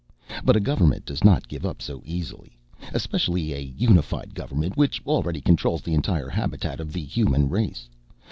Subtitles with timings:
[0.43, 2.57] But a government does not give up so easily,
[2.91, 7.87] especially a unified government which already controls the entire habitat of the human race.